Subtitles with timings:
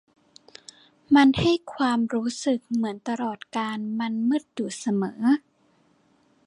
[1.15, 5.21] มันให้ความรู้สึกเหมือนตลอดกาลมันมืดอยู่เสมอ